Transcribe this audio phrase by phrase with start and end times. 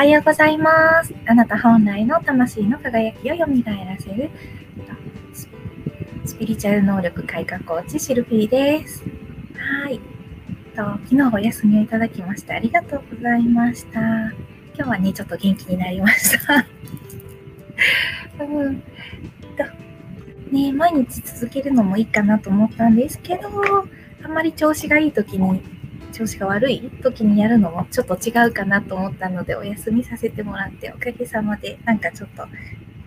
[0.00, 1.14] はようございます。
[1.26, 3.46] あなた本来の魂の輝きを蘇ら
[3.98, 4.30] せる
[6.24, 9.04] スピリチュアル能力開花コーチシルフィーです。
[9.58, 9.98] はい。
[10.74, 14.00] と昨日お休みをいただきましてありがとうございました。
[14.00, 14.32] 今
[14.74, 16.66] 日はね、ちょっと元気になりました。
[18.42, 18.84] うんと
[20.50, 23.50] ね、毎日続けるのもいいかなと思ったんですけど、
[24.24, 25.60] あんまり調子がいい時に
[26.10, 32.46] 調子が悪い時にやるのもちょっと違うかなと思ったのでお休みさせてもらっておかげさまでなんかちょっと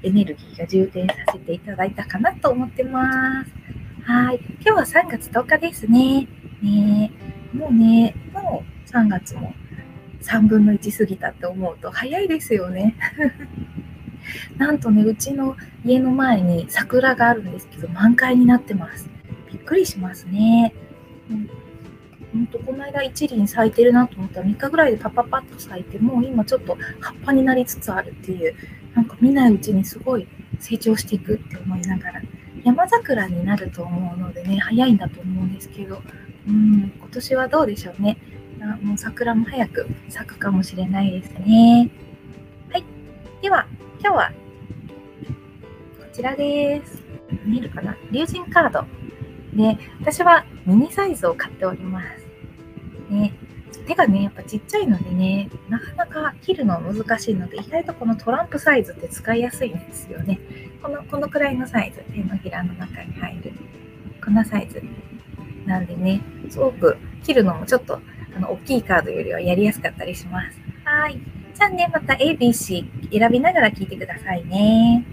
[0.03, 3.51] エネルギーが充電させていただいたかなと思ってます。
[4.03, 4.39] はい。
[4.59, 6.27] 今日は3月10日ですね。
[6.61, 7.11] ね
[7.53, 9.53] もうね、もう3月も
[10.21, 12.95] 3分の1過ぎたって思うと早いですよね。
[14.57, 19.09] なんとね、うちの家の前に桜があるんですけど満開になってます。
[19.49, 20.73] びっくりしますね。
[21.31, 21.62] うん
[22.33, 28.55] ほんとこの間一輪咲いてるなと思ったら3日ぐらいでパパパッと咲いてもう今ちょっと葉っぱになりつつあるっていう
[28.95, 30.27] なんか見ないうちにすごい
[30.59, 32.21] 成長していくって思いながら
[32.63, 36.01] 山桜になると思うのでね早いんだと思うんですけど
[36.47, 38.17] うん今年はどうでしょうね。
[38.61, 41.89] あもう桜も早く咲くかもしれないですね。
[42.71, 42.83] はい。
[43.41, 43.67] では
[43.99, 44.31] 今日は
[45.99, 47.03] こちらです。
[47.45, 47.97] 見えるかな？
[48.11, 48.85] 龍神カード。
[49.53, 52.22] で私はミニサイズを買っております。
[53.13, 53.33] ね、
[53.87, 60.39] 手がね、やっぱちっちゃいのでね、なかなか切るの難しいので、意外とこのトランプサイズって使いやすいんですよね。
[60.81, 63.53] このこのくらいのサイズ、手のひらの中に入る、
[64.23, 64.81] こんなサイズ
[65.65, 68.01] なんでね、すごく切るのもちょっと
[68.35, 70.59] あの大きいカードよりはやりやすかったりします。
[70.83, 71.19] はい。
[71.53, 75.05] じゃあね、また ABC 選びながら聞いてくださいね。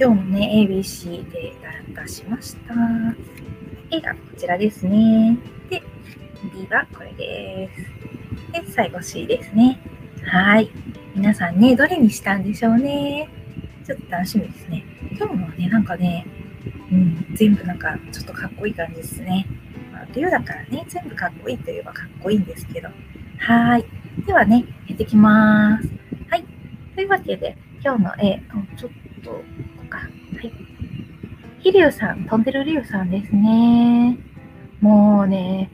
[0.00, 1.52] 今日もね、ABC で
[1.88, 2.72] 出しました。
[3.90, 5.36] A がこちらですね。
[5.68, 5.82] で、
[6.54, 7.68] B はこれで
[8.46, 8.52] す。
[8.52, 9.80] で、最後 C ですね。
[10.24, 10.70] はい。
[11.16, 13.28] 皆さんね、どれにしたんでしょうね。
[13.84, 14.84] ちょっと楽しみですね。
[15.18, 16.24] 今日のはね、なんかね、
[16.92, 19.48] うん、全部なんかちょっとかっこいい感じですね。
[19.92, 22.88] まあ、冬だからね、全部かっこいいといえばかっこいいんですけど。
[23.38, 23.84] はい。
[24.24, 25.88] ではね、やってきます。
[26.30, 26.44] はい。
[26.94, 28.40] というわけで、今日の絵、
[28.76, 28.90] ちょっ
[29.24, 29.42] と、
[30.38, 30.52] はい。
[31.64, 34.16] 飛龍さん、飛んでる龍さんですね。
[34.80, 35.68] もうね、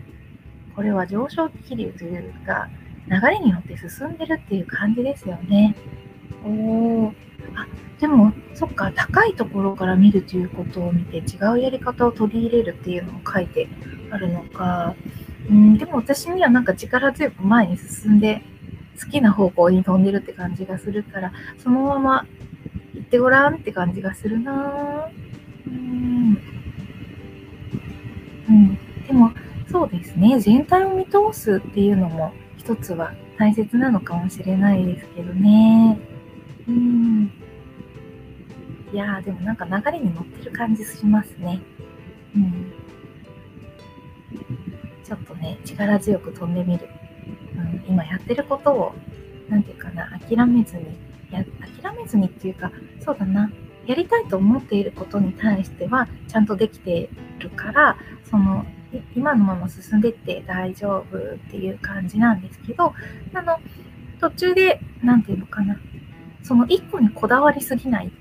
[0.74, 2.70] これは上昇気流というか、
[3.06, 5.76] 流れによって進んでるっていう感じですよね。
[6.42, 7.12] おー。
[7.54, 7.66] あ、
[8.00, 13.68] でも、そっか、高いところから見るということを見て、違うやり方を取り入れるっていうのを書いて
[14.10, 14.94] あるのか。
[15.50, 18.40] うん、でも私にはなんか力強く前に進んで、
[18.98, 22.26] 好きな方向に飛んでるって感じがするから、そのまま
[22.94, 25.10] 行ってごらんって感じがするな
[25.66, 26.38] うん。
[28.48, 28.78] うん。
[29.06, 29.32] でも、
[29.70, 30.38] そうですね。
[30.38, 35.98] 全体を見通すっていうのも一つは大切なのかもしれないですけどね。
[36.68, 37.30] うん。
[38.92, 41.60] いや、でもなんか流れに乗ってる感じしますね。
[42.36, 42.72] うん。
[45.04, 46.88] ちょっとね、力強く飛んでみる。
[47.56, 48.94] うん、今やってることを、
[49.48, 50.84] なんていうかな、諦めずに、
[51.34, 51.44] や
[51.82, 53.50] 諦めずにっていうか、そうだな、
[53.86, 58.64] やりたいと思っていることに対しては、ちゃんとできてるから、その、
[59.16, 62.94] 今のまま進んでって大丈夫っていう感じなんですけど、
[63.34, 63.58] あの、
[64.20, 65.78] 途中で、なんていうのかな、
[66.42, 68.12] その一個にこだわりすぎない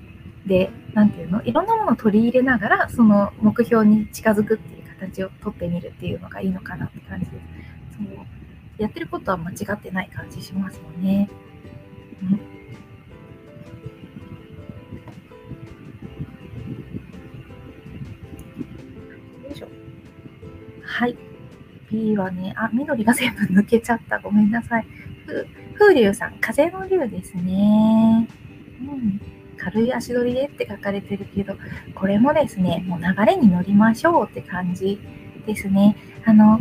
[0.46, 7.44] で、なんていうの、いろんなものを取り入れながら、その目標に近づくっていう形をとってみるっていうのがいいのかなって感じです。
[7.96, 8.26] そう。
[8.78, 11.30] やってることは間違ってない感じしますよね。
[12.22, 12.53] うん。
[20.94, 21.16] はい。
[21.90, 24.20] B はね、あ、緑が全部抜けちゃった。
[24.20, 24.86] ごめんなさい。
[25.76, 28.28] 風流さん、風の竜ですね。
[28.80, 29.20] うん。
[29.58, 31.56] 軽い足取りでって書かれてるけど、
[31.96, 35.00] これもですね、もう流れに乗りましょうって感じ
[35.48, 35.96] ですね。
[36.24, 36.60] あの、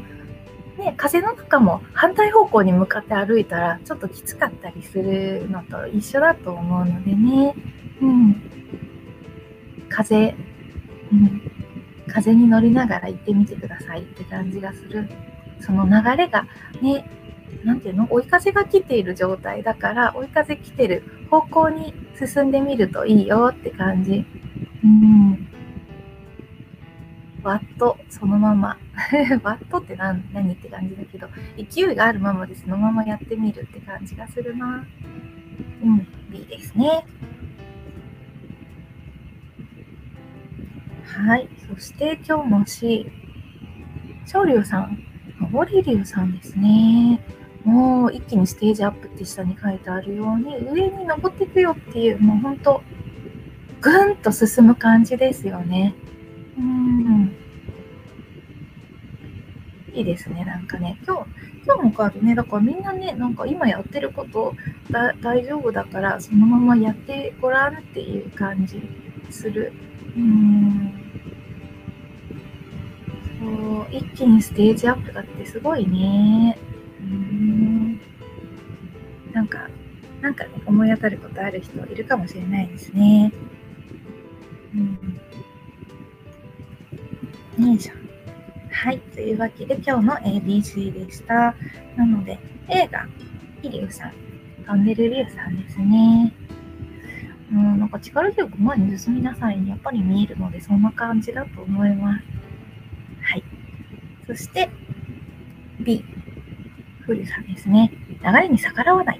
[0.79, 7.53] ね、風の中も反対方向に向かって歩いたらちょっときつかったりするのと一緒だと思うのでね、
[8.01, 8.41] うん、
[9.89, 10.35] 風、
[11.11, 11.52] うん、
[12.13, 15.09] 風に乗りながら行ってみてくださいって感じがする。
[15.59, 16.45] その流れが
[16.81, 17.09] ね、
[17.63, 18.07] なんていうの？
[18.11, 24.25] 追い風が来ている状態だから追い風来てる方向に進んでみるといいよって感じ。
[24.83, 25.47] うん。
[27.43, 28.77] ワットそのまま。
[29.43, 31.27] ワットって何何って感じだけど、
[31.57, 34.85] 勢いがあるままでそのままやってみるって感じがするな。
[35.83, 37.05] うん、B ですね。
[41.13, 41.47] はい。
[41.69, 43.05] そして今日も C。
[44.25, 44.97] 昇竜さん。
[45.51, 47.19] ボリリュウさんですね。
[47.63, 52.81] もう一気にステージアップって下に書いてあるように、上に登っていくよっていう、もうほんと、
[53.79, 55.93] ぐんと進む感じですよね。
[56.57, 57.31] うん。
[59.93, 60.97] いいですね、なんかね。
[61.05, 61.29] 今日、
[61.65, 64.55] 今日のカードね、だからみんなね、なんか今やってること
[64.89, 68.81] だ大丈夫だから、そのままやってごらんっていう感じ
[69.29, 69.73] する。
[70.17, 70.92] うん。
[73.91, 76.57] 一気にステージアップだってすごいね。
[77.01, 78.01] うん
[79.33, 79.67] なんか、
[80.21, 83.33] なんかね、思い当たることある人いるかもしれないですね。
[84.73, 84.77] う
[87.61, 87.67] ん。
[87.67, 87.93] よいしょ。
[88.71, 88.99] はい。
[88.99, 91.55] というわけで、今日の ABC でした。
[91.95, 92.39] なので、
[92.69, 93.07] 映画、
[93.63, 94.13] イリュウさん、
[94.65, 96.33] トンネルリュウさんですね。
[97.51, 102.25] うん、なんか力強く前に進みなさいにやっぱり見えるので、そんな感じだと思います。
[104.35, 104.67] そして、
[105.79, 106.03] B、
[107.01, 107.91] 古さんですね。
[108.25, 109.19] 流れに逆らわない。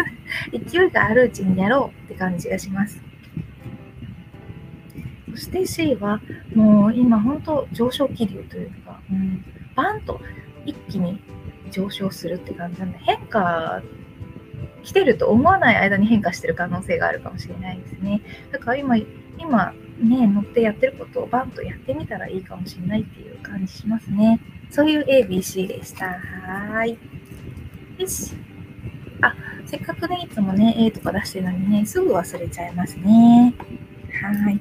[0.52, 3.02] 勢いがあるうちにやろうって感じがします。
[5.30, 6.20] そして C は、
[6.54, 9.42] もう今本当上昇気流というか、うん、
[9.74, 10.20] バンと
[10.66, 11.22] 一気に
[11.70, 13.80] 上昇するって感じなんで、変化
[14.82, 18.20] 来てると思わない間に変化してる可能性があるかもしれないですね。
[18.52, 18.96] だから今、
[19.38, 24.40] 今ね、乗ってやってることをバンとやってみたらいいかもしれないっていう感じしますね。
[24.70, 26.06] そういう ABC でした。
[26.06, 26.98] はい。
[27.98, 28.32] よし。
[29.20, 29.34] あ、
[29.66, 33.54] せっかくね、いつもね、A とか出してるのにね、すぐ忘れちゃいますね。
[34.22, 34.60] はい。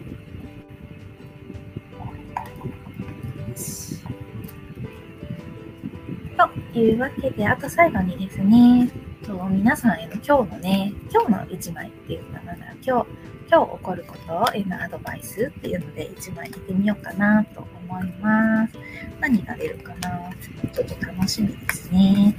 [6.74, 8.92] というわけで、あと最後にですね、
[9.26, 13.08] と皆さんへの今日のね、今日の1枚っていうかな、今日、
[13.52, 18.74] 今日起こることへのアドバイスっていうので1枚見てみようかなと思います。
[19.20, 20.30] 何が出るかな
[20.72, 22.36] ちょっと楽しみですね。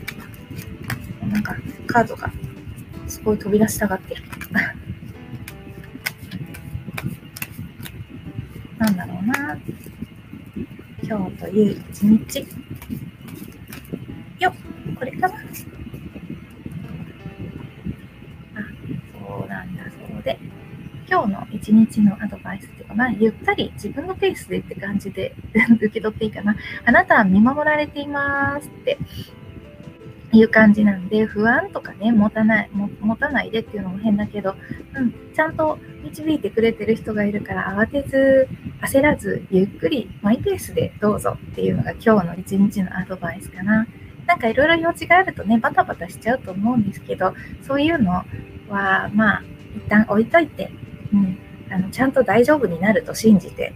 [1.29, 1.57] なんか
[1.89, 2.31] カードが
[3.09, 4.23] すごい飛び出したがってる。
[8.79, 9.59] なんだろうな。
[11.03, 12.47] 今日という一日。
[21.70, 25.34] 1日のアドバイスっていうか、まあ、ゆったり自分のペースでって感じで
[25.76, 26.56] 受け取っていいかな。
[26.84, 28.99] あなたは見守られていますって
[30.32, 34.55] いう感じなんで、不安とかね、持たない、持たないでっていうのも変だけど、
[34.94, 38.49] うん、ちゃんと導いてくれてる人がいるから、慌てず、
[38.82, 43.86] 焦らず、ゆっくり、マイペースでどうぞっていうのが今日の一日のアドバイスかな。
[44.27, 48.12] なんかいろいろ用事があるとね、バタバタしちゃうと思うんですけど、そういうの
[48.69, 49.43] は、まあ、
[49.77, 50.70] 一旦置いといて、
[51.12, 51.39] うん、
[51.70, 53.72] あのちゃんと大丈夫になると信じて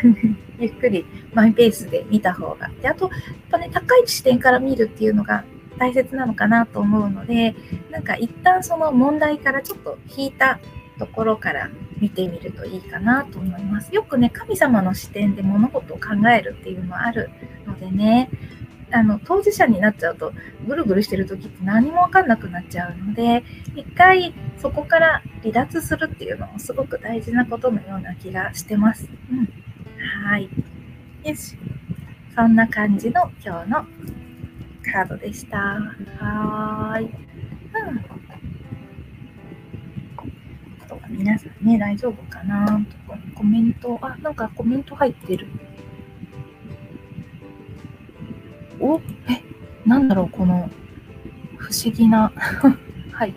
[0.58, 2.70] ゆっくりマイペースで見た方が。
[2.82, 3.12] で、あと、やっ
[3.50, 5.44] ぱね、高い視点から見るっていうのが
[5.80, 7.54] 大切なのかなと思うので
[7.90, 10.60] なんか一旦その問題からちょっと引いた
[10.98, 13.94] ところから見てみるといいかなと思います。
[13.94, 17.30] よくね神様の視点で物事を考えるっていうのはある
[17.66, 18.28] のでね
[18.92, 20.34] あの当事者になっちゃうと
[20.66, 23.42] ぐるぐるしてる時って何も分かんなくなっちゃうので
[23.74, 29.08] 一回そこから離脱するっていうのもすごく大事なことのような気がしてます。
[29.30, 29.48] うん、
[30.26, 30.48] はい
[31.24, 31.56] よし
[32.34, 33.86] そんな感じの今日の
[34.92, 35.58] カードでした。
[35.58, 37.04] はーい。
[37.04, 37.12] うん。
[40.80, 42.66] あとか皆さんね、大丈夫かな？
[42.66, 45.46] とか、コメント、あ、なんかコメント入ってる。
[48.80, 48.98] お？
[49.28, 49.42] え、
[49.90, 50.70] なんだろう、この、
[51.58, 52.32] 不思議な
[53.10, 53.34] はい。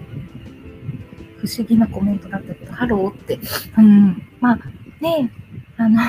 [1.37, 3.39] 不思議なコメントだったけど、ハローって。
[3.75, 4.21] うん。
[4.39, 4.59] まあ、
[5.01, 5.31] ね
[5.77, 5.99] あの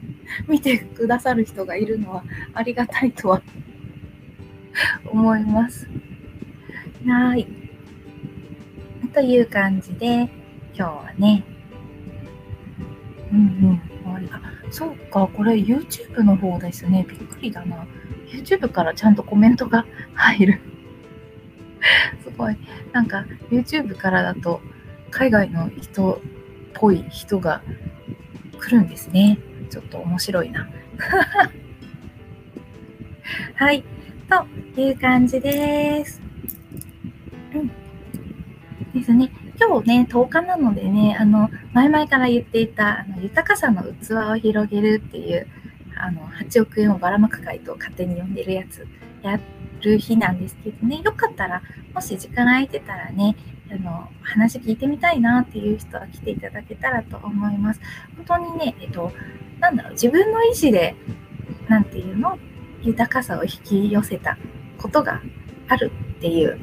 [0.46, 3.42] 見てくださる人がいるのはありがたいとは
[5.10, 5.88] 思います。
[7.06, 7.46] はい。
[9.14, 10.28] という感じで、今
[10.74, 11.44] 日はね、
[13.32, 14.28] うんうん、終わり。
[14.30, 17.06] あ、そうか、これ YouTube の方ですね。
[17.08, 17.86] びっくりだな。
[18.30, 20.60] YouTube からちゃんとコメントが入る。
[22.22, 22.56] すごい。
[22.92, 24.60] なんか YouTube からだと
[25.10, 26.18] 海外の人っ
[26.74, 27.62] ぽい人が
[28.58, 29.38] 来るんですね。
[29.70, 30.68] ちょっと面白いな。
[33.54, 33.84] はい。
[34.28, 36.20] という感じです。
[37.54, 37.70] うん。
[38.94, 39.30] ですね。
[39.56, 45.46] 今日ね、10日なのでね、あの、前々から言っていた、あの豊かさの器を広げるっていう、
[46.04, 48.86] あの、8億円をばらまく会と勝手に呼んでるやつ、
[49.22, 49.40] や
[49.80, 51.62] る日なんですけどね、よかったら、
[51.94, 53.36] もし時間空いてたらね、
[53.70, 57.80] あの、話聞いてみたいなっていう人は来ていただけたらと思います。
[58.16, 59.12] 本当にね、えっと、
[59.60, 60.94] なんだろう、自分の意思で、
[61.68, 62.38] なんていうの？
[62.82, 64.36] 豊かさを引き寄せた
[64.76, 65.22] ことが
[65.68, 66.60] あるっていう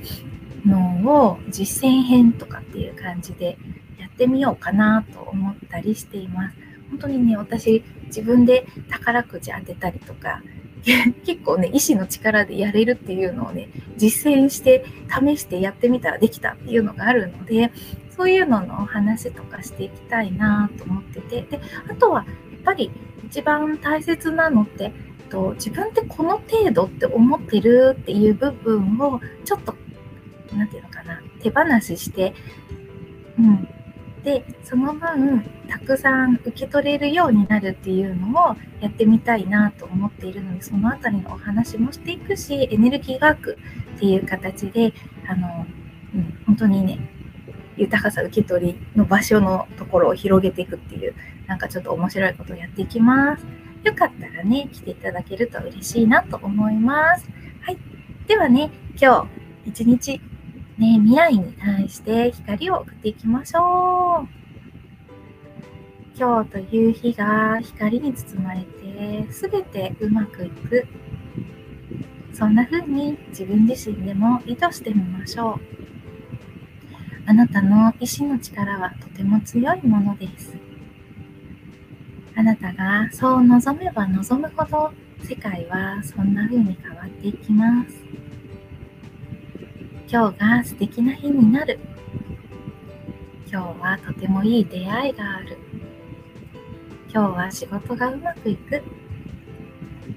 [0.65, 3.57] のを実践編とかっていう感じで
[3.99, 6.57] やってみようかなと思ったりしています。
[6.91, 10.41] 本当にね、私自分で宝くじ当てたりとか、
[11.25, 17.71] 結構ね、意志の力でやれるっていうのをね、実践して試してやってみたらできたっていうのがあるので、
[18.15, 22.91] そういうののお話とかしていきたいなと思ってて、で、あとはやっぱり
[23.25, 24.91] 一番大切なのって、
[25.29, 29.73] と自分ってこの程度って思ってるっていう部分をちょっと
[30.53, 32.33] 何て言うのかな手放しして、
[33.39, 33.67] うん、
[34.23, 43.57] でその分たくさん受け取れるようになるっていうのをやってみたいなと思っているのでその辺りのお話もしていくしエネルギー学
[43.95, 44.93] っていう形で
[45.27, 45.65] あの、
[46.13, 46.99] うん、本当にね
[47.77, 51.15] 豊かさ受け取りの場所のところを広げていくっていう
[51.47, 53.45] なんかちょっと面白いことをやっていきます。
[53.83, 57.27] よかったらね、来ていただけると嬉しいなと思います。
[57.61, 57.77] はい。
[58.27, 59.27] ではね、今
[59.65, 60.21] 日一日
[60.77, 64.00] ね、未来に対して光を送っていきましょう。
[66.17, 70.85] 今日という日が光に包まれて、すべてうまくいく。
[72.33, 75.59] そんな風に自分自身でも意図してみましょう。
[77.25, 80.55] あなたの意志の力はとても強いものです。
[82.35, 84.91] あなたがそう望めば望むほど
[85.23, 88.03] 世界はそんな風に変わっていきます。
[90.11, 91.79] 今日が素敵な日になる。
[93.51, 95.70] 今日はとてもいい出会いがある。
[97.13, 98.81] 今日は仕事がうまくいく。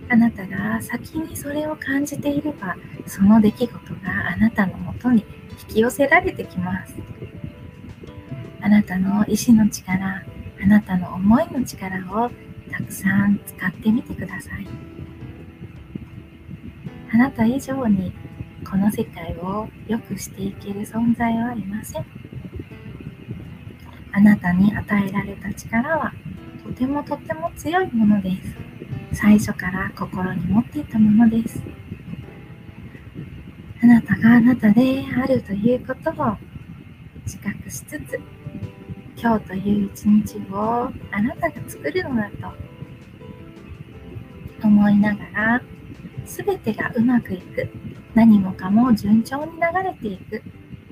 [0.08, 5.24] あなたが先にそれを感じていれば、その出来事があなたのもとに
[5.68, 6.94] 引き寄せられてきます。
[8.60, 10.22] あなたの意志の力、
[10.62, 12.30] あなたの思いの力を
[12.70, 14.66] たくさん使ってみてください。
[17.12, 18.12] あなた以上に
[18.70, 22.06] この世界を良くしていける存在はいません。
[24.12, 26.12] あなたに与えられた力は
[26.74, 28.56] てもとても強いものです。
[29.12, 31.62] 最初から心に持っていたものです。
[33.82, 36.36] あなたがあなたであるということを
[37.24, 38.20] 自覚しつつ、
[39.16, 42.30] 今日という一日をあなたが作るのだ
[44.60, 45.62] と思いながら、
[46.26, 47.70] すべてがうまくいく
[48.14, 50.42] 何もかも順調に流れていく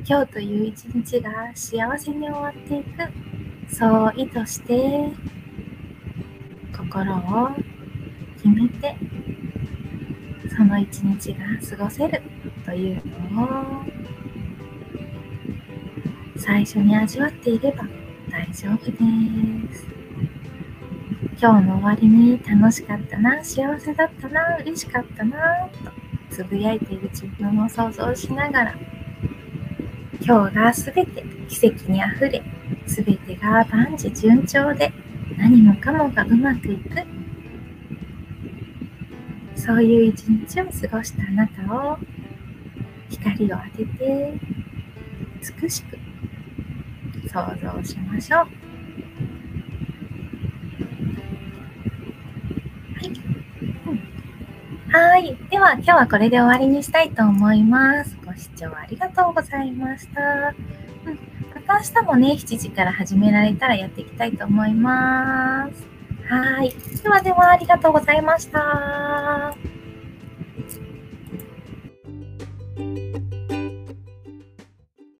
[0.06, 5.10] 今日という一日が幸せに終わっていくそう意図して
[6.92, 7.49] 心を
[8.37, 8.94] 決めて
[10.54, 12.20] その一日が過ごせる
[12.66, 13.49] というのを
[16.37, 17.84] 最初に味わっていれば
[18.30, 18.99] 大丈夫で
[19.75, 19.87] す。
[21.40, 25.90] 今日の終わりに楽しかったな幸せだったな嬉しかったなと
[26.30, 28.75] つぶやいている自分を想像しながら
[30.20, 32.42] 今日がすべて奇跡にあふれ
[32.87, 34.92] すべてが万事順調で
[35.42, 37.02] 何もかもがうまくいく
[39.56, 41.99] そういう一日を過ごしたあなたを
[43.11, 44.34] 光を当てて
[45.61, 45.99] 美しく
[47.28, 48.46] 想像しましょう。
[54.92, 55.37] はい。
[55.50, 58.16] では、今日はこれで終わりにしたいと思います。
[58.25, 60.06] ご視聴ありがとうございまし。
[60.08, 60.54] た
[61.78, 65.86] 明日もね、7時から始められたらやっていきたいと思います。
[66.28, 66.74] はい。
[67.02, 69.31] ではでは、ありがとうございました。